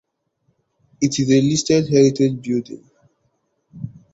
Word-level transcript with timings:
It 0.99 1.19
is 1.19 1.29
a 1.29 1.41
listed 1.41 1.87
heritage 1.87 2.41
building. 2.41 2.89